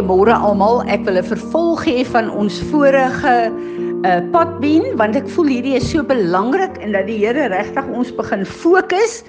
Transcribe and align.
Goeiemôre 0.00 0.32
almal. 0.32 0.80
Ek 0.88 1.04
wil 1.04 1.20
'n 1.20 1.28
vervolg 1.28 1.84
hê 1.84 2.00
van 2.08 2.32
ons 2.32 2.56
vorige 2.72 3.52
uh 4.00 4.20
padbeen 4.32 4.96
want 4.96 5.12
ek 5.12 5.28
voel 5.28 5.52
hierdie 5.52 5.76
is 5.76 5.90
so 5.92 6.00
belangrik 6.00 6.80
en 6.80 6.96
dat 6.96 7.04
die 7.04 7.18
Here 7.20 7.50
regtig 7.52 7.84
ons 7.92 8.08
begin 8.16 8.46
fokus 8.48 9.20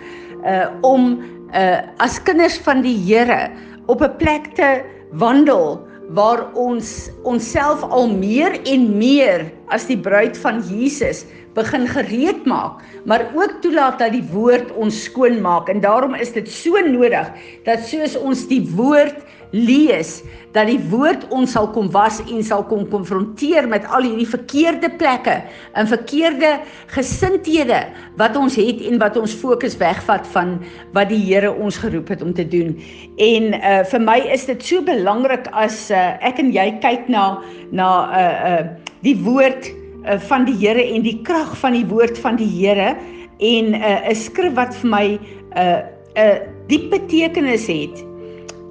uh 0.48 0.72
om 0.88 1.20
uh 1.52 1.84
as 2.00 2.24
kinders 2.24 2.56
van 2.64 2.80
die 2.88 2.96
Here 2.96 3.52
op 3.92 4.00
'n 4.00 4.16
plek 4.16 4.56
te 4.56 4.80
wandel 5.12 5.84
waar 6.16 6.48
ons 6.56 7.12
onsself 7.28 7.84
al 7.84 8.08
meer 8.08 8.56
en 8.64 8.96
meer 8.96 9.52
as 9.76 9.92
die 9.92 10.00
bruid 10.00 10.40
van 10.40 10.64
Jesus 10.72 11.26
begin 11.54 11.84
gereed 11.88 12.46
maak, 12.48 12.80
maar 13.04 13.28
ook 13.36 13.60
toelaat 13.60 14.00
dat 14.00 14.16
die 14.16 14.24
woord 14.32 14.72
ons 14.80 15.04
skoon 15.04 15.42
maak 15.44 15.68
en 15.68 15.84
daarom 15.84 16.16
is 16.16 16.32
dit 16.32 16.48
so 16.48 16.80
nodig 16.80 17.28
dat 17.68 17.84
soos 17.84 18.16
ons 18.16 18.48
die 18.48 18.64
woord 18.76 19.20
lees 19.52 20.22
dat 20.56 20.68
die 20.68 20.80
woord 20.92 21.24
ons 21.32 21.54
sal 21.56 21.70
kom 21.76 21.90
was 21.92 22.20
en 22.24 22.44
sal 22.44 22.64
kom 22.68 22.84
konfronteer 22.92 23.68
met 23.72 23.86
al 23.92 24.06
hierdie 24.08 24.28
verkeerde 24.28 24.90
plekke 25.00 25.38
en 25.80 25.88
verkeerde 25.88 26.54
gesindhede 26.92 27.82
wat 28.20 28.36
ons 28.40 28.58
het 28.60 28.82
en 28.88 29.00
wat 29.00 29.20
ons 29.20 29.36
fokus 29.44 29.78
wegvat 29.80 30.28
van 30.36 30.58
wat 30.96 31.12
die 31.12 31.20
Here 31.22 31.52
ons 31.52 31.78
geroep 31.80 32.10
het 32.12 32.24
om 32.26 32.34
te 32.36 32.48
doen. 32.48 32.74
En 33.22 33.54
uh 33.56 33.82
vir 33.92 34.04
my 34.04 34.18
is 34.34 34.48
dit 34.50 34.64
so 34.64 34.84
belangrik 34.84 35.48
as 35.52 35.90
uh, 35.92 36.18
ek 36.24 36.40
en 36.44 36.52
jy 36.52 36.68
kyk 36.84 37.08
na 37.12 37.26
na 37.72 37.90
uh 38.12 38.36
uh 38.52 38.64
die 39.06 39.16
woord 39.24 39.72
uh, 40.06 40.20
van 40.28 40.48
die 40.48 40.58
Here 40.60 40.84
en 40.84 41.04
die 41.08 41.20
krag 41.28 41.56
van 41.60 41.76
die 41.78 41.88
woord 41.88 42.20
van 42.20 42.40
die 42.40 42.50
Here 42.50 42.96
en 43.40 43.72
'n 43.72 43.76
uh, 43.76 44.10
'n 44.12 44.16
skrif 44.16 44.56
wat 44.56 44.76
vir 44.76 44.90
my 44.90 45.08
'n 45.08 45.20
uh, 45.58 45.82
'n 46.16 46.28
uh, 46.28 46.40
diep 46.68 46.90
betekenis 46.92 47.68
het. 47.68 48.04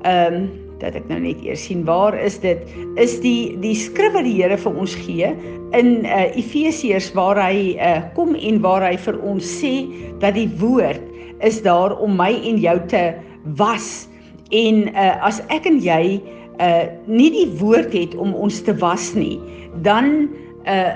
Ehm 0.02 0.34
um, 0.34 0.69
dat 0.81 0.97
ek 0.98 1.06
nou 1.11 1.20
net 1.23 1.41
eers 1.45 1.62
sien 1.69 1.84
waar 1.89 2.17
is 2.19 2.39
dit? 2.42 2.62
Is 3.00 3.19
die 3.25 3.56
die 3.62 3.77
skrif 3.78 4.14
wat 4.17 4.27
die 4.27 4.36
Here 4.41 4.59
vir 4.59 4.81
ons 4.81 4.97
gee 5.05 5.33
in 5.77 5.91
uh, 6.05 6.27
Efesiërs 6.34 7.12
waar 7.14 7.39
hy 7.41 7.77
uh, 7.78 8.00
kom 8.17 8.34
en 8.34 8.61
waar 8.64 8.84
hy 8.89 8.97
vir 9.01 9.20
ons 9.23 9.45
sê 9.61 9.75
dat 10.23 10.34
die 10.39 10.48
woord 10.61 11.03
is 11.47 11.61
daar 11.64 11.95
om 12.03 12.19
my 12.19 12.33
en 12.48 12.58
jou 12.61 12.77
te 12.91 13.05
was. 13.61 14.08
En 14.51 14.89
uh, 14.91 15.14
as 15.25 15.41
ek 15.55 15.69
en 15.70 15.78
jy 15.84 16.20
uh, 16.61 16.84
nie 17.08 17.31
die 17.33 17.48
woord 17.61 17.95
het 17.97 18.17
om 18.20 18.34
ons 18.34 18.61
te 18.67 18.75
was 18.81 19.12
nie 19.17 19.39
dan 19.86 20.28
uh, 20.69 20.95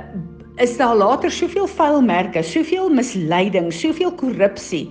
is 0.63 0.77
daar 0.77 0.97
later 0.97 1.31
soveel 1.31 1.67
vuilmerke 1.67 2.43
soveel 2.43 2.91
misleiding 2.93 3.73
soveel 3.73 4.13
korrupsie 4.21 4.89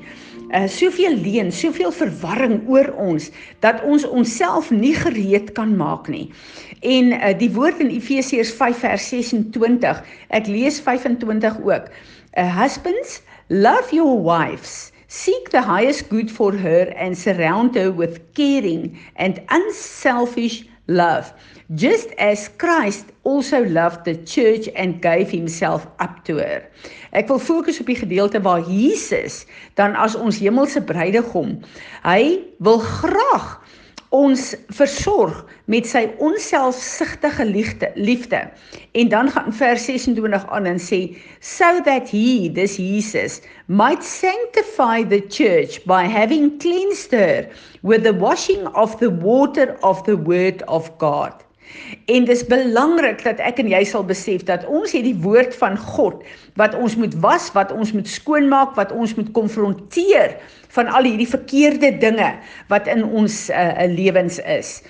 uh, 0.54 0.68
soveel 0.70 1.18
leuen, 1.18 1.52
soveel 1.52 1.92
verwarring 1.92 2.62
oor 2.70 2.92
ons 3.02 3.30
dat 3.66 3.82
ons 3.84 4.06
onsself 4.08 4.72
nie 4.72 4.94
gereed 4.96 5.52
kan 5.58 5.76
maak 5.78 6.08
nie. 6.12 6.28
En 6.82 7.14
uh, 7.18 7.34
die 7.38 7.52
woord 7.54 7.82
in 7.84 7.92
Efesiërs 7.94 8.54
5 8.60 8.84
vers 8.86 9.08
26, 9.10 10.04
ek 10.30 10.50
lees 10.52 10.80
25 10.86 11.62
ook. 11.66 11.90
Uh, 12.38 12.50
husbands, 12.58 13.22
love 13.50 13.96
your 13.96 14.20
wives. 14.22 14.92
Seek 15.14 15.52
the 15.54 15.62
highest 15.62 16.10
good 16.10 16.32
for 16.32 16.54
her 16.58 16.90
and 16.98 17.18
surround 17.18 17.76
her 17.78 17.92
with 17.92 18.22
caring 18.34 18.98
and 19.16 19.42
unselfish 19.50 20.64
love 20.88 21.34
just 21.76 22.10
as 22.18 22.50
Christ 22.58 23.06
also 23.24 23.64
loved 23.66 24.06
the 24.06 24.16
church 24.16 24.68
and 24.76 25.02
gave 25.02 25.32
himself 25.32 25.88
up 26.00 26.24
to 26.26 26.38
her. 26.38 26.68
Ek 27.14 27.28
wil 27.30 27.40
fokus 27.40 27.78
op 27.80 27.90
die 27.92 28.00
gedeelte 28.00 28.42
waar 28.42 28.64
Jesus 28.66 29.44
dan 29.78 29.94
as 29.96 30.16
ons 30.18 30.40
hemelse 30.42 30.82
bruidegom, 30.82 31.60
hy 32.02 32.42
wil 32.66 32.80
graag 32.82 33.60
ons 34.14 34.52
versorg 34.78 35.40
met 35.74 35.88
sy 35.90 36.04
onselfsugtige 36.22 37.46
liefde 37.50 37.90
liefde. 37.98 38.44
En 38.98 39.10
dan 39.10 39.30
gaan 39.34 39.54
vers 39.54 39.86
26 39.90 40.46
aan 40.54 40.70
en 40.70 40.82
sê 40.82 41.02
so 41.42 41.82
that 41.86 42.10
he 42.14 42.50
this 42.54 42.78
Jesus 42.78 43.42
might 43.66 44.06
sanctify 44.06 45.02
the 45.02 45.22
church 45.30 45.82
by 45.90 46.06
having 46.06 46.60
cleansed 46.62 47.14
her 47.14 47.50
with 47.82 48.06
the 48.06 48.14
washing 48.14 48.68
of 48.74 48.98
the 49.02 49.10
water 49.10 49.78
of 49.82 50.06
the 50.10 50.18
word 50.18 50.62
of 50.66 50.90
God 50.98 51.42
En 52.12 52.26
dis 52.28 52.44
belangrik 52.48 53.24
dat 53.24 53.40
ek 53.44 53.62
en 53.64 53.70
jy 53.72 53.84
sal 53.88 54.04
besef 54.08 54.44
dat 54.48 54.66
ons 54.68 54.92
het 54.96 55.06
die 55.06 55.18
woord 55.24 55.56
van 55.56 55.78
God 55.78 56.24
wat 56.60 56.76
ons 56.76 56.98
moet 57.00 57.16
was, 57.24 57.50
wat 57.56 57.72
ons 57.72 57.94
moet 57.96 58.10
skoonmaak, 58.10 58.76
wat 58.80 58.92
ons 58.92 59.16
moet 59.18 59.32
konfronteer 59.36 60.36
van 60.76 60.90
al 60.90 61.08
hierdie 61.08 61.30
verkeerde 61.30 61.94
dinge 62.02 62.34
wat 62.74 62.90
in 62.92 63.06
ons 63.06 63.48
uh, 63.50 63.88
lewens 63.90 64.40
is. 64.44 64.82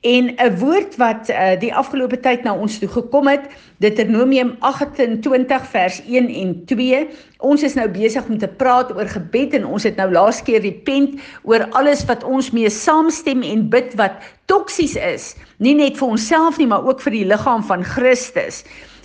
En 0.00 0.34
'n 0.36 0.58
woord 0.58 0.96
wat 0.96 1.28
uh, 1.28 1.58
die 1.58 1.74
afgelope 1.74 2.20
tyd 2.20 2.42
na 2.42 2.54
ons 2.54 2.78
toe 2.78 2.88
gekom 2.88 3.26
het, 3.26 3.50
Deuteronomium 3.82 4.54
28 4.58 5.66
vers 5.66 6.02
1 6.06 6.28
en 6.28 6.64
2. 6.64 7.08
Ons 7.38 7.62
is 7.62 7.74
nou 7.74 7.88
besig 7.90 8.28
om 8.28 8.38
te 8.38 8.48
praat 8.48 8.94
oor 8.94 9.08
gebed 9.10 9.54
en 9.58 9.66
ons 9.66 9.82
het 9.82 9.96
nou 9.96 10.06
laas 10.12 10.42
keer 10.42 10.62
repent 10.62 11.18
oor 11.42 11.66
alles 11.70 12.04
wat 12.06 12.22
ons 12.24 12.50
mee 12.50 12.70
saamstem 12.70 13.42
en 13.42 13.68
bid 13.68 13.94
wat 13.98 14.22
toksies 14.46 14.94
is, 14.94 15.34
nie 15.58 15.74
net 15.74 15.98
vir 15.98 16.08
onsself 16.08 16.58
nie, 16.58 16.66
maar 16.66 16.86
ook 16.86 17.02
vir 17.02 17.18
die 17.18 17.26
liggaam 17.26 17.66
van 17.66 17.82
Christus 17.84 18.62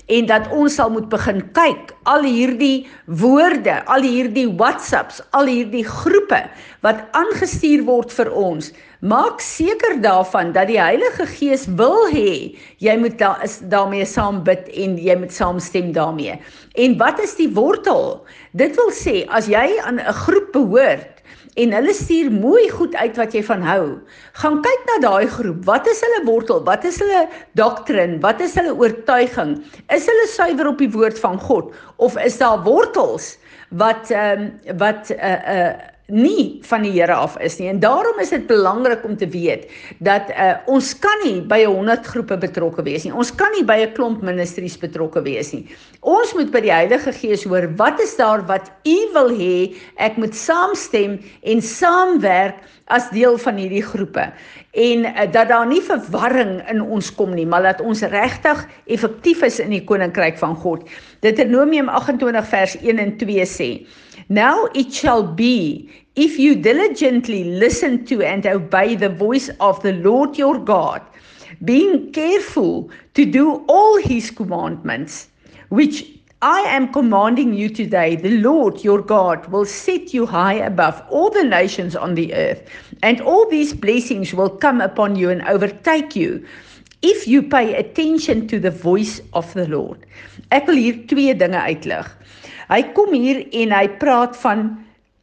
en 0.08 0.26
dat 0.28 0.50
ons 0.52 0.76
sal 0.76 0.90
moet 0.92 1.08
begin 1.12 1.40
kyk 1.56 1.94
al 2.10 2.26
hierdie 2.28 2.88
woorde, 3.08 3.80
al 3.88 4.04
hierdie 4.04 4.48
WhatsApps, 4.60 5.22
al 5.32 5.48
hierdie 5.48 5.86
groepe 5.88 6.42
wat 6.84 7.06
aangestuur 7.16 7.86
word 7.88 8.12
vir 8.12 8.32
ons. 8.36 8.72
Maak 9.04 9.42
seker 9.44 9.98
daarvan 10.04 10.54
dat 10.56 10.70
die 10.72 10.80
Heilige 10.80 11.28
Gees 11.28 11.66
wil 11.80 12.08
hê 12.12 12.56
jy 12.84 12.96
moet 13.00 13.18
da 13.20 13.36
is 13.44 13.60
daarmee 13.72 14.06
saam 14.08 14.44
bid 14.48 14.70
en 14.72 14.98
jy 15.00 15.16
moet 15.20 15.36
saamstem 15.36 15.92
daarmee. 15.96 16.40
En 16.76 16.98
wat 17.00 17.20
is 17.24 17.36
die 17.40 17.52
wortel? 17.56 18.24
Dit 18.52 18.76
wil 18.80 18.92
sê 18.96 19.24
as 19.28 19.48
jy 19.52 19.68
aan 19.84 20.00
'n 20.00 20.20
groep 20.24 20.52
behoort 20.54 21.13
en 21.56 21.74
hulle 21.78 21.94
stuur 21.94 22.32
mooi 22.34 22.66
goed 22.74 22.96
uit 22.96 23.18
wat 23.18 23.36
jy 23.36 23.44
van 23.46 23.62
hou. 23.62 23.84
Gaan 24.42 24.60
kyk 24.66 24.88
na 24.90 24.98
daai 25.06 25.28
groep. 25.30 25.62
Wat 25.70 25.88
is 25.88 26.02
hulle 26.06 26.24
wortel? 26.26 26.64
Wat 26.66 26.86
is 26.90 27.00
hulle 27.02 27.28
doktrin? 27.60 28.20
Wat 28.26 28.42
is 28.42 28.56
hulle 28.58 28.74
oortuiging? 28.74 29.58
Is 29.94 30.10
hulle 30.10 30.28
suiwer 30.34 30.72
op 30.74 30.82
die 30.82 30.92
woord 30.94 31.20
van 31.20 31.40
God 31.40 31.74
of 31.98 32.18
is 32.18 32.38
daar 32.42 32.64
wortels 32.66 33.36
wat 33.74 34.12
ehm 34.12 34.42
um, 34.42 34.78
wat 34.78 35.10
'n 35.10 35.14
uh, 35.14 35.34
eh, 35.34 35.40
'n 35.40 35.58
uh, 35.58 35.68
eh, 35.70 35.93
nie 36.12 36.60
van 36.68 36.84
die 36.84 36.92
Here 36.92 37.16
af 37.16 37.38
is 37.40 37.58
nie. 37.60 37.70
En 37.72 37.80
daarom 37.80 38.20
is 38.20 38.34
dit 38.34 38.48
belangrik 38.48 39.06
om 39.08 39.16
te 39.18 39.28
weet 39.28 39.70
dat 40.04 40.30
uh, 40.30 40.58
ons 40.68 40.92
kan 41.00 41.24
nie 41.24 41.40
by 41.48 41.64
100 41.64 42.08
groepe 42.12 42.38
betrokke 42.38 42.84
wees 42.84 43.06
nie. 43.08 43.14
Ons 43.16 43.32
kan 43.32 43.52
nie 43.56 43.64
by 43.64 43.80
'n 43.88 43.94
klomp 43.96 44.22
ministries 44.22 44.78
betrokke 44.78 45.24
wees 45.24 45.54
nie. 45.54 45.64
Ons 46.02 46.34
moet 46.34 46.52
by 46.52 46.60
die 46.60 46.74
Heilige 46.74 47.14
Gees 47.14 47.44
hoor 47.48 47.70
wat 47.78 48.02
is 48.04 48.16
daar 48.16 48.44
wat 48.48 48.72
U 48.84 48.98
wil 49.14 49.32
hê 49.32 49.76
ek 49.96 50.18
moet 50.18 50.36
saamstem 50.36 51.20
en 51.44 51.62
saamwerk 51.62 52.60
as 52.92 53.10
deel 53.10 53.38
van 53.38 53.56
hierdie 53.56 53.84
groepe 53.84 54.34
en 54.74 55.06
uh, 55.06 55.32
dat 55.32 55.48
daar 55.48 55.68
nie 55.68 55.82
verwarring 55.82 56.60
in 56.70 56.82
ons 56.82 57.14
kom 57.16 57.34
nie, 57.34 57.46
maar 57.46 57.64
dat 57.64 57.82
ons 57.82 58.02
regtig 58.02 58.66
effektief 58.86 59.44
is 59.44 59.60
in 59.60 59.70
die 59.70 59.84
koninkryk 59.84 60.38
van 60.38 60.56
God. 60.56 60.90
Deuteronomium 61.22 61.88
28 61.88 62.48
vers 62.50 62.76
1 62.82 63.00
en 63.00 63.18
2 63.18 63.46
sê: 63.46 63.70
Now 64.34 64.66
it 64.74 64.92
shall 64.92 65.22
be 65.22 65.92
if 66.16 66.40
you 66.40 66.56
diligently 66.56 67.44
listen 67.44 68.04
to 68.06 68.24
and 68.24 68.48
obey 68.48 68.96
the 68.96 69.10
voice 69.10 69.50
of 69.60 69.80
the 69.84 69.94
Lord 69.94 70.40
your 70.40 70.58
God, 70.58 71.04
being 71.64 72.12
careful 72.12 72.90
to 73.14 73.26
do 73.26 73.64
all 73.68 73.98
his 73.98 74.32
commandments, 74.32 75.28
which 75.70 76.10
I 76.42 76.62
am 76.62 76.92
commanding 76.92 77.54
you 77.54 77.70
today, 77.70 78.16
the 78.16 78.40
Lord 78.40 78.84
your 78.84 79.04
God 79.04 79.46
will 79.50 79.66
set 79.66 80.16
you 80.16 80.26
high 80.26 80.56
above 80.56 81.04
all 81.12 81.30
the 81.30 81.44
nations 81.44 81.96
on 81.96 82.16
the 82.16 82.34
earth, 82.34 82.68
and 83.04 83.22
all 83.22 83.48
these 83.48 83.76
blessings 83.76 84.34
will 84.34 84.50
come 84.50 84.82
upon 84.82 85.16
you 85.16 85.30
and 85.30 85.44
overtake 85.44 86.16
you 86.16 86.44
if 87.04 87.28
you 87.28 87.44
pay 87.44 87.76
attention 87.76 88.48
to 88.48 88.60
the 88.60 88.72
voice 88.72 89.22
of 89.34 89.54
the 89.54 89.68
Lord. 89.68 90.08
Ek 90.50 90.66
wil 90.66 90.82
hier 90.82 91.06
twee 91.06 91.38
dinge 91.38 91.62
uitlig. 91.70 92.10
Hy 92.70 92.82
kom 92.96 93.14
hier 93.16 93.44
en 93.52 93.74
hy 93.76 93.88
praat 94.02 94.38
van 94.44 94.70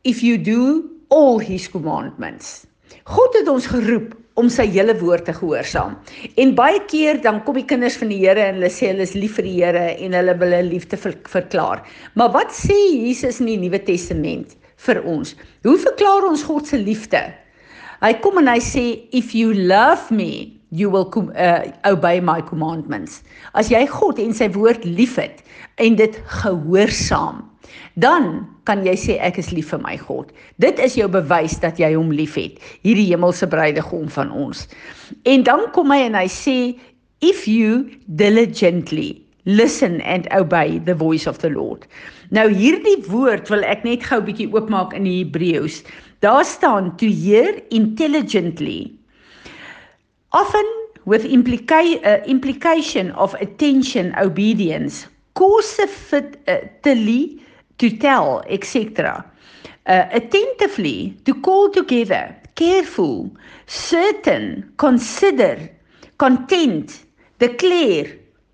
if 0.04 0.22
you 0.24 0.38
do 0.38 0.84
all 1.10 1.38
his 1.38 1.68
commandments. 1.68 2.66
God 3.10 3.36
het 3.38 3.48
ons 3.50 3.68
geroep 3.70 4.14
om 4.40 4.48
sy 4.52 4.64
hele 4.70 4.94
woord 5.00 5.26
te 5.28 5.34
gehoorsaam. 5.36 5.96
En 6.40 6.54
baie 6.56 6.80
keer 6.90 7.20
dan 7.24 7.42
kom 7.44 7.58
die 7.58 7.66
kinders 7.68 7.98
van 8.00 8.12
die 8.12 8.20
Here 8.22 8.46
en 8.46 8.60
hulle 8.60 8.70
sê 8.72 8.92
hulle 8.92 9.04
is 9.04 9.16
lief 9.18 9.36
vir 9.38 9.48
die 9.48 9.56
Here 9.58 9.84
en 9.98 10.16
hulle 10.16 10.36
wil 10.40 10.54
hulle 10.54 10.70
liefde 10.70 10.98
ver 11.00 11.16
verklaar. 11.32 11.82
Maar 12.14 12.32
wat 12.36 12.54
sê 12.56 12.76
Jesus 12.76 13.42
in 13.42 13.50
die 13.52 13.58
Nuwe 13.60 13.82
Testament 13.84 14.56
vir 14.86 15.02
ons? 15.04 15.34
Hoe 15.66 15.76
verklaar 15.80 16.28
ons 16.30 16.46
God 16.46 16.70
se 16.70 16.80
liefde? 16.80 17.20
Hy 18.00 18.14
kom 18.24 18.40
en 18.40 18.48
hy 18.48 18.60
sê 18.64 18.84
if 19.16 19.34
you 19.36 19.52
love 19.52 20.08
me 20.14 20.59
you 20.70 20.88
will 20.90 21.10
uh, 21.36 21.70
obey 21.84 22.20
my 22.20 22.40
commandments. 22.40 23.22
As 23.54 23.70
jy 23.70 23.84
God 23.90 24.18
en 24.22 24.34
sy 24.34 24.48
woord 24.54 24.84
liefhet 24.86 25.42
en 25.82 25.96
dit 25.98 26.18
gehoorsaam, 26.40 27.42
dan 27.98 28.46
kan 28.68 28.84
jy 28.86 28.94
sê 28.98 29.16
ek 29.22 29.40
is 29.42 29.50
lief 29.54 29.72
vir 29.74 29.82
my 29.82 29.96
God. 29.98 30.30
Dit 30.62 30.78
is 30.82 30.96
jou 30.98 31.08
bewys 31.10 31.58
dat 31.62 31.80
jy 31.82 31.92
hom 31.96 32.12
liefhet, 32.14 32.60
hierdie 32.86 33.08
hemelse 33.10 33.48
bruidegom 33.50 34.06
van 34.14 34.30
ons. 34.30 34.66
En 35.26 35.42
dan 35.46 35.66
kom 35.74 35.90
hy 35.94 36.04
en 36.06 36.18
hy 36.18 36.28
sê 36.30 36.56
if 37.20 37.46
you 37.48 37.90
diligently 38.16 39.18
listen 39.44 40.00
and 40.02 40.28
obey 40.32 40.78
the 40.78 40.94
voice 40.94 41.26
of 41.26 41.38
the 41.42 41.50
Lord. 41.50 41.86
Nou 42.30 42.46
hierdie 42.52 43.00
woord 43.10 43.50
wil 43.50 43.64
ek 43.66 43.82
net 43.84 44.04
gou 44.06 44.20
'n 44.20 44.26
bietjie 44.28 44.50
oopmaak 44.52 44.94
in 44.94 45.04
die 45.04 45.24
Hebreëus. 45.24 45.82
Daar 46.20 46.44
staan 46.44 46.96
to 46.96 47.06
hear 47.06 47.58
intelligently 47.70 48.92
often 50.32 50.66
with 51.04 51.24
implica 51.24 51.80
uh, 52.04 52.22
implication 52.26 53.10
of 53.12 53.34
attention 53.34 54.14
obedience. 54.18 55.06
Causally 55.34 55.88
uh, 56.48 56.58
to 57.80 57.88
tell 57.96 58.44
etc 58.46 59.24
uh, 59.86 60.04
attentively 60.12 61.16
to 61.24 61.32
call 61.34 61.70
together 61.70 62.36
careful 62.54 63.30
certain 63.66 64.70
consider 64.76 65.70
content 66.18 67.04
declare 67.38 68.06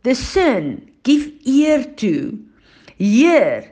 discern 0.04 0.80
give 1.02 1.32
ear 1.44 1.82
to 1.96 2.38
hear 2.98 3.68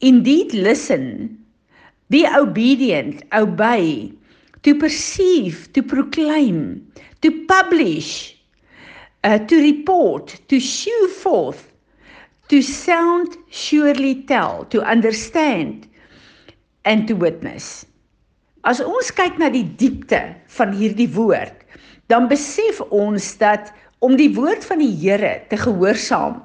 indeed 0.00 0.54
listen 0.54 1.36
be 2.08 2.26
obedient 2.26 3.22
obey 3.34 4.10
to 4.62 4.74
perceive 4.74 5.72
to 5.72 5.82
proclaim 5.82 6.80
to 7.22 7.46
publish, 7.46 8.36
uh, 9.24 9.38
to 9.38 9.56
report, 9.60 10.40
to 10.48 10.58
shew 10.58 11.08
forth, 11.08 11.72
to 12.48 12.62
sound 12.62 13.36
surely 13.50 14.22
tell, 14.22 14.64
to 14.66 14.82
understand 14.82 15.88
and 16.84 17.06
to 17.06 17.14
witness. 17.14 17.86
As 18.64 18.80
ons 18.80 19.12
kyk 19.12 19.38
na 19.40 19.48
die 19.52 19.64
diepte 19.80 20.20
van 20.56 20.72
hierdie 20.76 21.08
woord, 21.12 21.64
dan 22.12 22.28
besef 22.28 22.80
ons 22.92 23.36
dat 23.40 23.70
om 24.04 24.16
die 24.16 24.32
woord 24.34 24.64
van 24.66 24.80
die 24.82 24.92
Here 24.92 25.38
te 25.48 25.56
gehoorsaam 25.60 26.40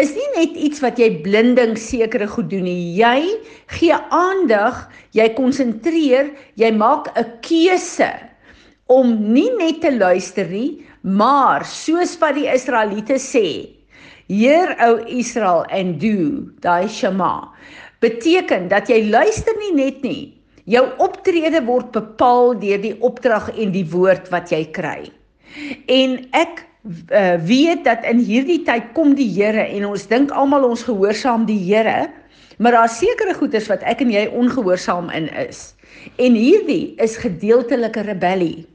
is 0.00 0.14
nie 0.16 0.30
net 0.36 0.56
iets 0.56 0.80
wat 0.84 0.98
jy 0.98 1.10
blinding 1.24 1.76
sekere 1.78 2.26
goed 2.28 2.48
doen 2.50 2.64
nie. 2.64 2.94
Jy 2.96 3.38
gee 3.76 3.98
aandag, 4.10 4.88
jy 5.12 5.28
konsentreer, 5.36 6.32
jy 6.56 6.70
maak 6.72 7.12
'n 7.16 7.38
keuse 7.42 8.12
om 8.88 9.32
nie 9.32 9.50
net 9.58 9.80
te 9.80 9.92
luister 9.92 10.48
nie, 10.48 10.84
maar 11.02 11.64
soos 11.64 12.18
wat 12.20 12.34
die 12.34 12.48
Israeliete 12.48 13.18
sê, 13.18 13.68
Heer 14.28 14.76
ou 14.80 15.02
Israel 15.06 15.64
en 15.68 15.98
do 15.98 16.48
daai 16.64 16.88
shema. 16.88 17.50
Beteken 18.00 18.68
dat 18.68 18.88
jy 18.88 19.10
luister 19.10 19.54
nie 19.60 19.74
net 19.76 20.02
nie. 20.02 20.32
Jou 20.64 20.84
optrede 21.02 21.60
word 21.66 21.90
bepaal 21.92 22.54
deur 22.62 22.80
die 22.80 22.94
opdrag 23.02 23.50
en 23.58 23.74
die 23.74 23.84
woord 23.92 24.30
wat 24.32 24.52
jy 24.54 24.62
kry. 24.72 25.10
En 25.90 26.16
ek 26.32 26.62
uh, 26.84 27.36
weet 27.46 27.84
dat 27.84 28.04
in 28.08 28.18
hierdie 28.18 28.62
tyd 28.66 28.90
kom 28.96 29.14
die 29.14 29.30
Here 29.30 29.66
en 29.68 29.86
ons 29.86 30.06
dink 30.10 30.30
almal 30.30 30.66
ons 30.68 30.82
gehoorsaam 30.88 31.46
die 31.46 31.60
Here 31.62 32.10
maar 32.58 32.76
daar 32.76 32.90
sekerre 32.90 33.34
goeders 33.34 33.68
wat 33.70 33.82
ek 33.88 34.02
en 34.04 34.10
jy 34.10 34.26
ongehoorsaam 34.28 35.10
in 35.14 35.30
is 35.46 35.72
en 36.18 36.34
hierdie 36.38 36.94
is 37.02 37.16
gedeeltelike 37.22 38.02
rebellie 38.06 38.66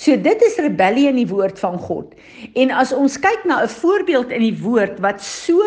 So 0.00 0.16
dit 0.16 0.42
is 0.42 0.56
rebellie 0.56 1.06
in 1.10 1.18
die 1.20 1.28
woord 1.28 1.58
van 1.60 1.78
God. 1.78 2.14
En 2.58 2.72
as 2.74 2.94
ons 2.96 3.18
kyk 3.20 3.44
na 3.44 3.62
'n 3.62 3.68
voorbeeld 3.68 4.30
in 4.30 4.42
die 4.42 4.56
woord 4.62 4.98
wat 5.04 5.22
so 5.22 5.60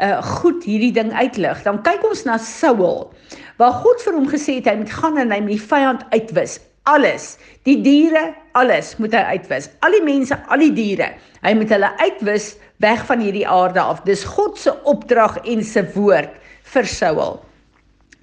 uh 0.00 0.22
goed 0.40 0.64
hierdie 0.64 0.92
ding 0.92 1.12
uitlig, 1.12 1.62
dan 1.62 1.82
kyk 1.82 2.04
ons 2.04 2.24
na 2.24 2.38
Saul. 2.38 3.12
Waar 3.56 3.72
God 3.72 4.00
vir 4.02 4.14
hom 4.14 4.28
gesê 4.28 4.54
het 4.60 4.68
hy 4.68 4.76
moet 4.76 4.92
gaan 4.92 5.18
en 5.18 5.32
hy 5.32 5.40
moet 5.40 5.56
die 5.58 5.68
vyand 5.72 6.04
uitwis. 6.10 6.60
Alles, 6.88 7.36
die 7.68 7.76
diere, 7.84 8.30
alles 8.56 8.94
moet 8.98 9.14
hy 9.14 9.36
uitwis. 9.36 9.68
Al 9.84 9.94
die 9.98 10.04
mense, 10.04 10.38
al 10.48 10.64
die 10.64 10.72
diere. 10.74 11.12
Hy 11.44 11.52
moet 11.58 11.72
hulle 11.74 11.90
uitwis 12.00 12.54
weg 12.82 13.04
van 13.08 13.20
hierdie 13.24 13.46
aarde 13.48 13.82
af. 13.82 14.04
Dis 14.08 14.24
God 14.24 14.58
se 14.58 14.72
opdrag 14.88 15.38
en 15.44 15.64
se 15.64 15.84
woord 15.94 16.32
vir 16.72 16.88
Saul. 16.88 17.36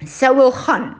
Saul 0.06 0.50
gaan 0.64 0.90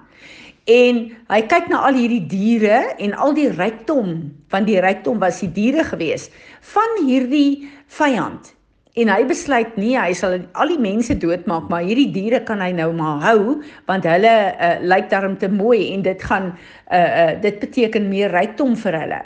En 0.69 0.99
hy 1.33 1.39
kyk 1.49 1.71
na 1.73 1.81
al 1.89 1.97
hierdie 1.97 2.27
diere 2.29 2.93
en 3.01 3.15
al 3.17 3.33
die 3.33 3.49
rykdom, 3.49 4.11
want 4.53 4.69
die 4.69 4.81
rykdom 4.85 5.17
was 5.23 5.41
die 5.41 5.49
diere 5.57 5.85
gewees 5.89 6.29
van 6.75 6.99
hierdie 7.07 7.71
vyand. 7.97 8.53
En 8.97 9.11
hy 9.13 9.25
besluit 9.29 9.75
nee, 9.77 9.97
hy 10.01 10.15
sal 10.17 10.39
al 10.57 10.71
die 10.73 10.81
mense 10.81 11.15
doodmaak, 11.21 11.69
maar 11.69 11.85
hierdie 11.85 12.09
diere 12.15 12.41
kan 12.49 12.63
hy 12.65 12.71
nou 12.73 12.89
maar 12.97 13.21
hou 13.27 13.41
want 13.89 14.07
hulle 14.09 14.35
uh, 14.55 14.77
lyk 14.81 15.11
daarom 15.11 15.37
te 15.39 15.51
mooi 15.53 15.93
en 15.93 16.05
dit 16.07 16.23
gaan 16.25 16.55
uh, 16.55 16.97
uh, 16.97 17.35
dit 17.43 17.59
beteken 17.61 18.09
meer 18.09 18.33
rykdom 18.33 18.77
vir 18.81 18.97
hulle. 19.03 19.21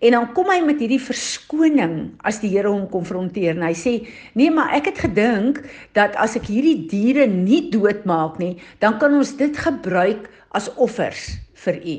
En 0.00 0.14
dan 0.16 0.30
kom 0.32 0.48
hy 0.48 0.60
met 0.64 0.78
hierdie 0.80 1.02
verskoning 1.02 1.96
as 2.24 2.38
die 2.40 2.48
Here 2.54 2.70
hom 2.70 2.86
konfronteer 2.88 3.52
en 3.52 3.66
hy 3.66 3.74
sê: 3.76 3.92
"Nee, 4.32 4.48
maar 4.50 4.72
ek 4.78 4.88
het 4.92 5.02
gedink 5.04 5.60
dat 5.98 6.16
as 6.16 6.38
ek 6.40 6.48
hierdie 6.48 6.86
diere 6.88 7.26
nie 7.28 7.66
doodmaak 7.72 8.38
nie, 8.40 8.54
dan 8.80 8.96
kan 9.02 9.12
ons 9.12 9.34
dit 9.36 9.52
gebruik 9.56 10.30
as 10.56 10.70
offers 10.76 11.34
vir 11.66 11.76
u. 11.84 11.98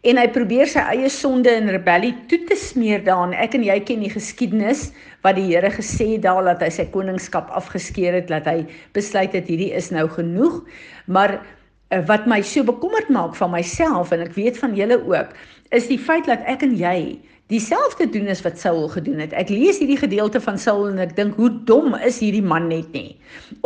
En 0.00 0.16
hy 0.16 0.30
probeer 0.32 0.68
sy 0.70 0.80
eie 0.94 1.10
sonde 1.12 1.52
en 1.52 1.68
rebellie 1.68 2.14
toe 2.30 2.38
te 2.48 2.56
smeer 2.56 3.02
daarin. 3.04 3.34
Ek 3.36 3.52
en 3.58 3.66
jy 3.66 3.76
ken 3.84 4.00
die 4.00 4.12
geskiedenis 4.12 4.86
wat 5.26 5.36
die 5.36 5.50
Here 5.50 5.68
gesê 5.74 6.14
het 6.14 6.24
daar 6.24 6.46
dat 6.46 6.62
hy 6.64 6.70
sy 6.72 6.86
koningskap 6.94 7.50
afgeskeer 7.52 8.16
het, 8.16 8.30
dat 8.32 8.48
hy 8.48 8.64
besluit 8.96 9.36
het 9.36 9.50
hierdie 9.52 9.74
is 9.76 9.90
nou 9.92 10.06
genoeg. 10.08 10.62
Maar 11.04 11.36
eh, 11.36 12.00
wat 12.08 12.24
my 12.30 12.40
so 12.40 12.64
bekommerd 12.64 13.12
maak 13.12 13.36
van 13.36 13.52
myself 13.52 14.14
en 14.16 14.24
ek 14.24 14.32
weet 14.38 14.56
van 14.62 14.72
julle 14.78 14.96
ook, 15.04 15.36
is 15.76 15.90
die 15.92 16.00
feit 16.00 16.24
dat 16.30 16.48
ek 16.48 16.64
en 16.64 16.72
jy 16.80 17.20
dieselfde 17.50 18.06
doen 18.10 18.28
as 18.30 18.42
wat 18.46 18.58
Saul 18.58 18.88
gedoen 18.88 19.20
het. 19.22 19.34
Ek 19.36 19.50
lees 19.50 19.80
hierdie 19.82 19.98
gedeelte 20.00 20.40
van 20.40 20.58
Saul 20.58 20.88
en 20.92 21.02
ek 21.02 21.16
dink 21.18 21.38
hoe 21.40 21.50
dom 21.66 21.96
is 21.98 22.20
hierdie 22.22 22.44
man 22.44 22.68
net 22.70 22.92
nie 22.94 23.16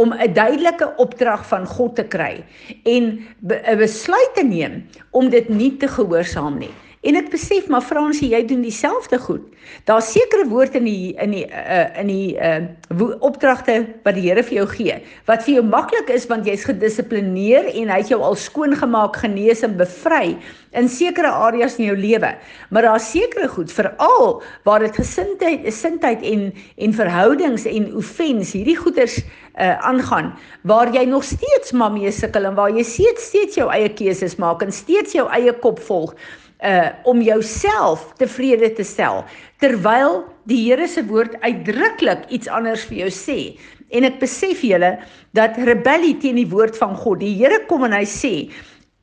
om 0.01 0.13
'n 0.13 0.33
duidelike 0.33 0.89
opdrag 0.97 1.45
van 1.47 1.67
God 1.67 1.97
te 1.97 2.05
kry 2.05 2.45
en 2.85 3.21
'n 3.45 3.79
besluit 3.79 4.33
te 4.35 4.45
neem 4.45 4.85
om 5.11 5.29
dit 5.31 5.49
nie 5.49 5.77
te 5.77 5.89
gehoorsaam 5.89 6.59
nie. 6.59 6.75
En 7.05 7.19
ek 7.21 7.27
besef 7.35 7.67
maar 7.69 7.85
Fransie, 7.85 8.31
jy 8.33 8.41
doen 8.49 8.62
dieselfde 8.65 9.19
goed. 9.21 9.45
Daar's 9.89 10.09
sekere 10.12 10.47
woorde 10.49 10.79
in 10.81 10.87
die 10.89 11.12
in 11.21 11.35
die 11.37 11.45
uh, 11.49 11.87
in 12.00 12.09
die 12.09 12.37
uh 12.40 13.12
opdragte 13.25 13.75
wat 14.05 14.17
die 14.17 14.23
Here 14.25 14.43
vir 14.45 14.59
jou 14.61 14.67
gee 14.71 14.95
wat 15.28 15.43
vir 15.45 15.57
jou 15.57 15.64
maklik 15.67 16.11
is 16.12 16.26
want 16.31 16.47
jy's 16.49 16.67
gedissiplineer 16.69 17.67
en 17.73 17.90
hy 17.93 17.97
het 18.00 18.12
jou 18.12 18.21
al 18.23 18.37
skoon 18.38 18.76
gemaak, 18.76 19.17
genees 19.21 19.64
en 19.67 19.75
bevry 19.76 20.37
in 20.76 20.88
sekere 20.88 21.28
areas 21.28 21.78
in 21.78 21.88
jou 21.88 21.97
lewe. 21.99 22.35
Maar 22.71 22.88
daar's 22.88 23.09
sekere 23.12 23.49
goed, 23.49 23.73
veral 23.73 24.43
waar 24.69 24.85
dit 24.85 24.97
gesindheid, 24.97 25.64
gesindheid 25.67 26.23
en 26.28 26.47
en 26.76 26.97
verhoudings 27.00 27.67
en 27.69 27.90
offens, 28.00 28.55
hierdie 28.57 28.78
goeters 28.81 29.21
uh 29.55 29.75
aangaan 29.87 30.33
waar 30.67 30.90
jy 30.90 31.05
nog 31.07 31.25
steeds 31.25 31.73
maar 31.73 31.93
mee 31.93 32.11
sukkel 32.12 32.49
en 32.49 32.57
waar 32.59 32.73
jy 32.75 32.83
steeds 32.83 33.28
steeds 33.31 33.59
jou 33.61 33.69
eie 33.71 33.93
keuses 33.93 34.35
maak 34.43 34.64
en 34.64 34.73
steeds 34.73 35.14
jou 35.14 35.28
eie 35.31 35.52
kop 35.62 35.78
volg 35.87 36.17
uh 36.64 36.90
om 37.04 37.21
jouself 37.23 38.06
tevrede 38.21 38.73
te 38.73 38.85
stel 38.85 39.23
terwyl 39.61 40.23
die 40.49 40.61
Here 40.66 40.88
se 40.88 41.04
woord 41.09 41.37
uitdruklik 41.44 42.26
iets 42.28 42.49
anders 42.49 42.85
vir 42.88 43.04
jou 43.04 43.11
sê. 43.12 43.38
En 43.94 44.04
ek 44.09 44.18
besef 44.23 44.64
julle 44.64 44.97
dat 45.37 45.59
rebellie 45.68 46.16
teen 46.21 46.40
die 46.40 46.49
woord 46.50 46.76
van 46.80 46.97
God. 46.97 47.21
Die 47.23 47.35
Here 47.38 47.62
kom 47.68 47.85
en 47.87 47.97
hy 47.97 48.04
sê 48.09 48.35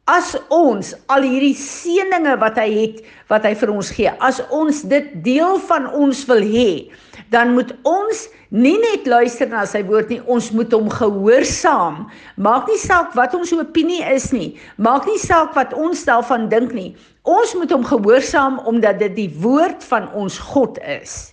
as 0.10 0.34
ons 0.50 0.93
al 1.13 1.25
hierdie 1.27 1.55
seëninge 1.58 2.34
wat 2.41 2.58
hy 2.60 2.70
het 2.74 3.01
wat 3.29 3.46
hy 3.46 3.53
vir 3.55 3.72
ons 3.72 3.91
gee, 3.93 4.12
as 4.20 4.41
ons 4.50 4.81
dit 4.89 5.12
deel 5.24 5.60
van 5.70 5.88
ons 5.93 6.24
wil 6.29 6.41
hê, 6.41 6.89
dan 7.31 7.53
moet 7.55 7.72
ons 7.88 8.25
nie 8.51 8.75
net 8.81 9.05
luister 9.08 9.48
na 9.48 9.63
sy 9.70 9.79
woord 9.88 10.10
nie, 10.12 10.20
ons 10.27 10.50
moet 10.51 10.74
hom 10.75 10.89
gehoorsaam. 10.91 12.03
Maak 12.36 12.67
nie 12.67 12.79
saak 12.81 13.15
wat 13.15 13.36
ons 13.38 13.53
opinie 13.55 14.01
is 14.12 14.31
nie. 14.36 14.58
Maak 14.75 15.08
nie 15.08 15.20
saak 15.22 15.55
wat 15.55 15.72
ons 15.77 16.03
daarvan 16.08 16.50
dink 16.51 16.75
nie. 16.75 16.91
Ons 17.24 17.55
moet 17.55 17.72
hom 17.72 17.86
gehoorsaam 17.88 18.60
omdat 18.67 19.00
dit 19.00 19.15
die 19.15 19.31
woord 19.39 19.86
van 19.88 20.10
ons 20.17 20.41
God 20.51 20.81
is. 20.84 21.31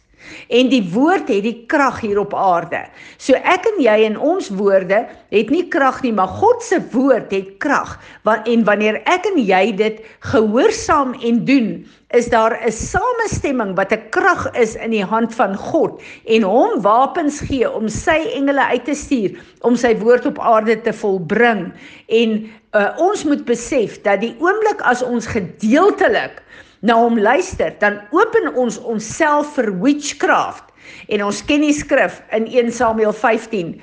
En 0.49 0.69
die 0.69 0.83
woord 0.93 1.29
het 1.29 1.43
die 1.43 1.65
krag 1.67 2.01
hier 2.01 2.19
op 2.21 2.35
aarde. 2.35 2.85
So 3.17 3.35
ek 3.35 3.67
en 3.73 3.83
jy 3.83 3.97
en 4.09 4.19
ons 4.19 4.49
woorde 4.49 5.05
het 5.31 5.51
nie 5.51 5.67
krag 5.69 6.03
nie, 6.03 6.13
maar 6.13 6.31
God 6.41 6.63
se 6.63 6.81
woord 6.93 7.33
het 7.35 7.57
krag. 7.63 7.99
Want 8.29 8.49
en 8.49 8.65
wanneer 8.65 9.03
ek 9.05 9.27
en 9.33 9.39
jy 9.43 9.65
dit 9.77 10.03
gehoorsaam 10.33 11.15
en 11.21 11.45
doen, 11.45 11.71
is 12.17 12.29
daar 12.33 12.57
'n 12.65 12.73
samestemming 12.73 13.77
wat 13.77 13.93
'n 13.93 14.09
krag 14.11 14.51
is 14.57 14.75
in 14.75 14.91
die 14.91 15.05
hand 15.05 15.35
van 15.35 15.57
God 15.57 16.01
en 16.25 16.43
hom 16.43 16.81
wapens 16.83 17.41
gee 17.41 17.71
om 17.71 17.89
sy 17.89 18.33
engele 18.33 18.65
uit 18.65 18.85
te 18.85 18.95
stuur 18.95 19.37
om 19.61 19.77
sy 19.77 19.97
woord 19.99 20.27
op 20.27 20.39
aarde 20.39 20.81
te 20.81 20.93
volbring. 20.93 21.73
En 22.07 22.51
uh, 22.73 22.93
ons 22.97 23.25
moet 23.25 23.45
besef 23.45 24.01
dat 24.03 24.21
die 24.21 24.35
oomblik 24.39 24.81
as 24.81 25.03
ons 25.03 25.27
gedeeltelik 25.27 26.43
na 26.81 26.99
hom 27.01 27.19
luister, 27.19 27.75
dan 27.79 28.01
open 28.11 28.55
ons 28.55 28.79
onsself 28.79 29.55
vir 29.59 29.73
witchcraft. 29.83 30.65
En 31.09 31.25
ons 31.25 31.45
ken 31.45 31.65
die 31.65 31.75
skrif 31.77 32.23
in 32.33 32.47
1 32.47 32.73
Samuel 32.73 33.13
15 33.13 33.79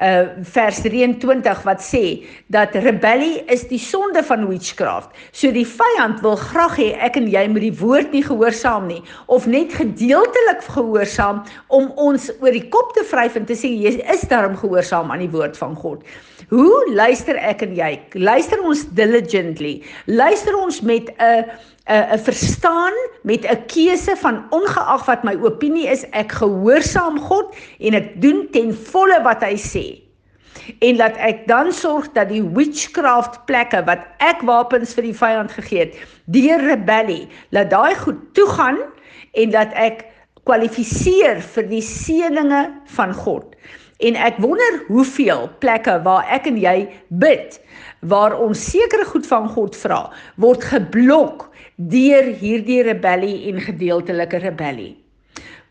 uh 0.00 0.32
vers 0.48 0.78
23 0.80 1.58
wat 1.66 1.82
sê 1.84 2.24
dat 2.48 2.72
rebellie 2.80 3.42
is 3.52 3.66
die 3.68 3.78
sonde 3.78 4.22
van 4.24 4.46
witchcraft. 4.48 5.12
So 5.36 5.52
die 5.52 5.66
vyand 5.68 6.22
wil 6.24 6.38
graag 6.40 6.78
hê 6.80 6.88
ek 7.04 7.18
en 7.20 7.28
jy 7.28 7.42
moet 7.52 7.66
die 7.66 7.76
woord 7.82 8.14
nie 8.16 8.24
gehoorsaam 8.24 8.88
nie 8.88 9.02
of 9.28 9.44
net 9.44 9.74
gedeeltelik 9.76 10.64
gehoorsaam 10.72 11.42
om 11.68 11.90
ons 12.00 12.30
oor 12.40 12.56
die 12.56 12.64
kop 12.72 12.94
te 12.96 13.04
vryf 13.12 13.36
en 13.36 13.44
te 13.44 13.58
sê 13.58 13.68
jy 13.68 13.98
is 14.14 14.24
daarom 14.32 14.56
gehoorsaam 14.56 15.12
aan 15.12 15.26
die 15.26 15.34
woord 15.36 15.60
van 15.60 15.76
God. 15.76 16.00
Hoe 16.48 16.80
luister 16.96 17.36
ek 17.36 17.60
en 17.68 17.76
jy? 17.76 17.92
Luister 18.16 18.64
ons 18.64 18.86
diligently. 18.96 19.82
Luister 20.08 20.56
ons 20.56 20.80
met 20.80 21.12
'n 21.20 21.44
'n 21.90 22.14
'n 22.14 22.18
verstaan 22.18 22.94
met 23.22 23.42
'n 23.44 23.66
keuse 23.66 24.14
van 24.16 24.46
ongeag 24.50 25.04
wat 25.04 25.22
my 25.22 25.34
opinie 25.42 25.88
is, 25.88 26.04
ek 26.10 26.32
gehoorsaam 26.32 27.18
God 27.18 27.54
en 27.78 27.94
ek 27.94 28.22
doen 28.22 28.46
ten 28.50 28.74
volle 28.74 29.18
wat 29.22 29.42
hy 29.42 29.56
sê. 29.58 29.86
En 30.78 30.96
laat 30.96 31.16
ek 31.16 31.46
dan 31.46 31.72
sorg 31.72 32.12
dat 32.12 32.28
die 32.28 32.44
witchcraft 32.44 33.44
plekke 33.44 33.82
wat 33.84 34.06
ek 34.18 34.42
wapens 34.46 34.94
vir 34.94 35.02
die 35.02 35.18
vyand 35.18 35.50
gegee 35.50 35.78
het, 35.78 35.98
deur 36.30 36.62
rebellie, 36.62 37.28
laat 37.50 37.70
daai 37.70 37.94
goed 37.94 38.22
toegaan 38.38 38.78
en 39.34 39.50
dat 39.50 39.74
ek 39.74 40.06
kwalifiseer 40.44 41.42
vir 41.42 41.66
die 41.68 41.82
seëninge 41.82 42.70
van 42.86 43.14
God. 43.14 43.56
En 44.00 44.16
ek 44.16 44.38
wonder 44.40 44.80
hoeveel 44.88 45.50
plekke 45.58 45.98
waar 46.06 46.24
ek 46.32 46.46
en 46.46 46.56
jy 46.56 46.88
bid, 47.08 47.58
waar 48.00 48.38
ons 48.38 48.62
sekere 48.70 49.04
goed 49.04 49.26
van 49.26 49.48
God 49.48 49.76
vra, 49.76 50.06
word 50.40 50.64
geblok 50.64 51.49
deur 51.88 52.26
hierdie 52.36 52.82
rebellie 52.84 53.48
en 53.48 53.60
gedeeltelike 53.64 54.40
rebellie. 54.42 54.98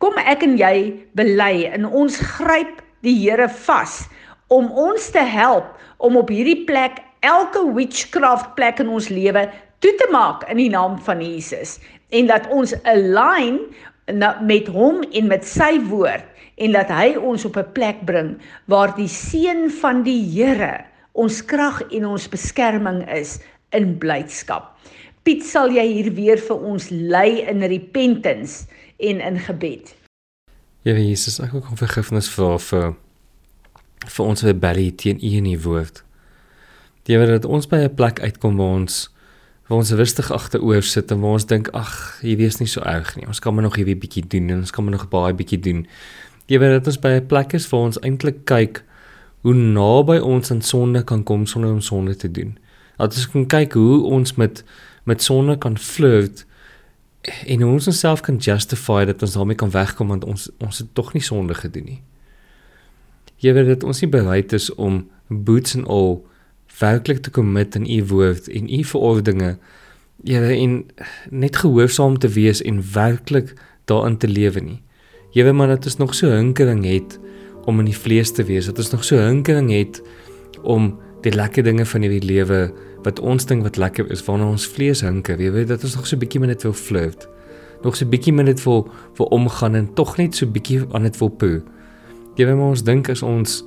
Kom 0.01 0.17
ek 0.17 0.41
en 0.47 0.55
jy 0.57 0.75
bely 1.19 1.67
en 1.69 1.85
ons 1.85 2.15
gryp 2.37 2.79
die 3.05 3.13
Here 3.19 3.49
vas 3.67 4.01
om 4.49 4.71
ons 4.71 5.09
te 5.13 5.21
help 5.21 5.75
om 6.01 6.17
op 6.17 6.31
hierdie 6.33 6.63
plek 6.65 6.97
elke 7.21 7.61
witchcraft 7.75 8.55
plek 8.57 8.79
in 8.81 8.89
ons 8.89 9.11
lewe 9.13 9.45
toe 9.83 9.93
te 9.99 10.07
maak 10.11 10.47
in 10.49 10.57
die 10.57 10.71
naam 10.73 10.97
van 11.05 11.21
Jesus 11.21 11.77
en 12.15 12.31
dat 12.31 12.47
ons 12.49 12.73
align 12.89 13.59
met 14.49 14.71
hom 14.73 15.03
en 15.13 15.29
met 15.29 15.45
sy 15.45 15.75
woord 15.91 16.25
en 16.59 16.73
dat 16.73 16.89
hy 16.91 17.13
ons 17.19 17.45
op 17.45 17.59
'n 17.59 17.71
plek 17.77 18.01
bring 18.07 18.39
waar 18.65 18.95
die 18.95 19.11
seën 19.11 19.69
van 19.69 20.03
die 20.03 20.23
Here 20.33 20.85
ons 21.13 21.45
krag 21.45 21.83
en 21.91 22.05
ons 22.05 22.29
beskerming 22.29 23.03
is 23.11 23.39
in 23.71 23.97
blydskap. 23.99 24.75
Piet, 25.29 25.43
sal 25.45 25.69
jy 25.69 25.83
hier 25.85 26.07
weer 26.17 26.39
vir 26.41 26.63
ons 26.65 26.87
lei 26.89 27.43
in 27.45 27.61
repentance 27.61 28.63
en 28.97 29.19
in 29.21 29.35
gebed? 29.37 29.91
Ja, 30.81 30.95
Jesus, 30.97 31.35
ek 31.37 31.51
wil 31.53 31.61
kom 31.61 31.77
vergifnis 31.77 32.25
vir 32.33 32.55
vir 32.65 32.87
vir 34.15 34.23
ons 34.25 34.41
rebellie 34.47 34.87
teen 34.97 35.21
U 35.21 35.29
in 35.37 35.51
U 35.51 35.53
woord. 35.67 36.01
Here 37.05 37.27
dat 37.29 37.45
ons 37.45 37.69
by 37.69 37.77
'n 37.85 37.93
plek 37.93 38.23
uitkom 38.25 38.57
waar 38.57 38.81
ons 38.81 39.13
waar 39.69 39.77
ons 39.77 39.91
rustig 39.91 40.31
agteroor 40.31 40.81
sit 40.81 41.11
en 41.11 41.21
waar 41.21 41.37
ons 41.37 41.45
dink, 41.45 41.69
ag, 41.77 42.17
hier 42.21 42.37
wees 42.37 42.57
nie 42.57 42.67
so 42.67 42.81
erg 42.81 43.15
nie. 43.15 43.27
Ons 43.27 43.39
kan 43.39 43.53
maar 43.53 43.63
nog 43.69 43.75
hierdie 43.75 44.01
bietjie 44.01 44.25
doen 44.27 44.49
en 44.49 44.65
ons 44.65 44.71
kan 44.71 44.83
maar 44.83 44.97
nog 44.97 45.09
baie 45.09 45.33
bietjie 45.33 45.61
doen. 45.61 45.85
Here 46.47 46.69
dat 46.79 46.87
ons 46.87 46.97
by 46.97 47.21
'n 47.21 47.27
plek 47.27 47.53
is 47.53 47.69
waar 47.69 47.81
ons 47.81 47.99
eintlik 48.01 48.45
kyk 48.45 48.83
hoe 49.41 49.53
naby 49.53 50.17
ons 50.17 50.51
aan 50.51 50.61
sonde 50.61 51.03
kan 51.03 51.23
kom 51.23 51.45
sonder 51.45 51.69
om 51.69 51.81
sonde 51.81 52.15
te 52.15 52.31
doen. 52.31 52.57
Dat 52.97 53.13
ons 53.13 53.29
kan 53.29 53.45
kyk 53.45 53.73
hoe 53.73 54.03
ons 54.03 54.35
met 54.35 54.63
met 55.03 55.23
sonde 55.23 55.57
kan 55.57 55.77
flirt 55.77 56.45
en 57.45 57.63
ons 57.63 57.87
onsself 57.87 58.21
kan 58.21 58.37
justify 58.37 59.05
dat 59.05 59.21
ons 59.21 59.33
daarmee 59.33 59.55
kan 59.55 59.71
wegkom 59.71 60.07
want 60.07 60.23
ons 60.23 60.49
ons 60.57 60.77
het 60.77 60.87
tog 60.93 61.13
nie 61.13 61.23
sonde 61.23 61.53
gedoen 61.53 61.85
nie. 61.85 62.01
Jy 63.39 63.53
weet 63.53 63.67
dat 63.67 63.83
ons 63.83 64.01
nie 64.01 64.11
bereid 64.11 64.53
is 64.53 64.69
om 64.75 65.05
boots 65.27 65.75
and 65.75 65.87
all 65.87 66.19
werklik 66.79 67.21
te 67.23 67.31
commit 67.31 67.75
in 67.75 67.87
u 67.87 68.03
woord 68.11 68.47
en 68.47 68.69
u 68.71 68.83
verordeninge 68.83 69.57
jy 70.27 70.39
weet 70.43 70.59
en 70.59 70.75
net 71.31 71.59
gehoorsaam 71.61 72.17
te 72.19 72.27
wees 72.35 72.61
en 72.61 72.81
werklik 72.93 73.53
daarin 73.87 74.17
te 74.17 74.27
lewe 74.27 74.61
nie. 74.61 74.79
Jy 75.35 75.45
weet 75.45 75.55
maar 75.55 75.71
dat 75.75 75.85
ons 75.87 75.99
nog 76.01 76.15
so 76.17 76.31
hinkering 76.31 76.83
het 76.87 77.19
om 77.69 77.79
in 77.79 77.89
die 77.91 77.97
vlees 77.97 78.31
te 78.33 78.43
wees, 78.43 78.67
dat 78.67 78.79
ons 78.81 78.91
nog 78.91 79.05
so 79.05 79.19
hinkering 79.21 79.69
het 79.71 80.01
om 80.63 80.95
die 81.23 81.33
lekker 81.35 81.63
dinge 81.63 81.85
van 81.85 82.05
hierdie 82.05 82.23
lewe 82.23 82.59
wat 83.03 83.19
ons 83.19 83.45
dink 83.47 83.63
wat 83.63 83.79
lekker 83.79 84.07
is 84.11 84.23
waarna 84.27 84.49
ons 84.53 84.67
vlees 84.67 85.01
hinker. 85.03 85.39
Jy 85.39 85.51
weet 85.55 85.67
dat 85.71 85.83
ons 85.83 85.95
nog 85.95 86.07
so 86.07 86.15
'n 86.15 86.19
bietjie 86.19 86.39
met 86.39 86.49
dit 86.49 86.63
wil 86.63 86.73
flirt. 86.73 87.27
Nog 87.83 87.95
so 87.95 88.05
'n 88.05 88.09
bietjie 88.09 88.33
met 88.33 88.45
dit 88.45 88.63
wil 88.63 88.89
wil 89.17 89.25
omgaan 89.25 89.75
en 89.75 89.93
tog 89.93 90.17
net 90.17 90.35
so 90.35 90.45
'n 90.45 90.51
bietjie 90.51 90.81
aan 90.91 91.03
dit 91.03 91.17
wil 91.17 91.29
poe. 91.29 91.61
Jy 92.35 92.45
weet 92.45 92.55
maar 92.55 92.69
ons 92.69 92.83
dink 92.83 93.09
as 93.09 93.21
ons 93.21 93.63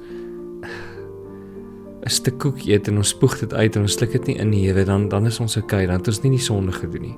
'n 2.02 2.10
stuk 2.10 2.38
koek 2.38 2.64
eet 2.66 2.88
en 2.88 2.96
ons 2.96 3.08
spoeg 3.08 3.38
dit 3.38 3.54
uit 3.54 3.76
en 3.76 3.82
ons 3.82 3.92
sluk 3.92 4.12
dit 4.12 4.26
nie 4.26 4.36
in 4.38 4.52
jy 4.52 4.74
weet 4.74 4.86
dan 4.86 5.08
dan 5.08 5.26
is 5.26 5.40
ons 5.40 5.56
okay, 5.56 5.86
dan 5.86 5.96
het 5.96 6.08
ons 6.08 6.22
nie 6.22 6.30
die 6.30 6.42
sonde 6.42 6.72
gedoen 6.72 7.02
nie. 7.02 7.16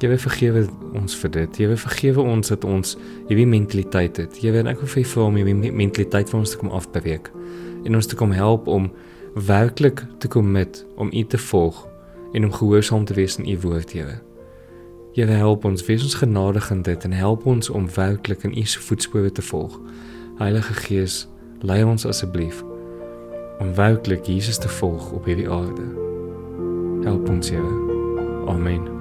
Jy 0.00 0.08
weet 0.08 0.20
vergewe 0.20 0.66
ons 0.92 1.16
vir 1.16 1.30
dit. 1.30 1.58
Jy 1.58 1.68
weet 1.68 1.80
vergewe 1.80 2.20
ons 2.20 2.48
dat 2.48 2.64
ons 2.64 2.96
hierdie 3.28 3.46
mentaliteit 3.46 4.16
het. 4.16 4.42
Jy 4.42 4.52
weet 4.52 4.66
ek 4.66 4.82
wil 4.82 4.88
vir 4.88 5.02
jou 5.02 5.10
vra 5.12 5.22
om 5.22 5.36
hierdie 5.36 5.72
mentaliteit 5.72 6.28
vir 6.28 6.38
ons 6.38 6.50
te 6.50 6.56
kom 6.60 6.70
afbreek 6.70 7.30
en 7.86 7.94
ons 7.94 8.06
te 8.06 8.16
kom 8.16 8.32
help 8.36 8.66
om 8.68 8.90
werklik 9.44 10.04
te 10.18 10.28
kom 10.28 10.50
met 10.50 10.86
om 10.96 11.10
U 11.12 11.24
te 11.24 11.38
volg 11.38 11.88
en 12.32 12.44
om 12.44 12.52
gehoorsaam 12.52 13.04
te 13.04 13.14
wees 13.14 13.38
aan 13.38 13.48
U 13.48 13.58
woord, 13.60 13.92
Here. 13.92 14.18
Here 15.12 15.32
help 15.32 15.64
ons, 15.64 15.84
wees 15.84 16.02
ons 16.02 16.14
genadig 16.14 16.70
in 16.70 16.82
dit 16.82 17.04
en 17.04 17.12
help 17.12 17.46
ons 17.46 17.70
om 17.70 17.88
werklik 17.94 18.42
in 18.42 18.58
U 18.58 18.64
se 18.64 18.80
voetspore 18.80 19.32
te 19.32 19.42
volg. 19.42 19.80
Heilige 20.38 20.74
Gees, 20.74 21.28
lei 21.60 21.84
ons 21.84 22.06
asseblief 22.06 22.64
om 23.58 23.74
werklik 23.74 24.26
Jesus 24.26 24.58
te 24.58 24.68
volg 24.68 25.12
op 25.12 25.24
hierdie 25.24 25.50
aarde. 25.50 25.88
Help 27.04 27.28
ons, 27.28 27.50
Here. 27.50 27.72
Amen. 28.46 28.95